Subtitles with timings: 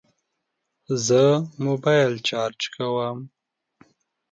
[1.07, 1.21] زه
[1.65, 3.19] موبایل چارج کوم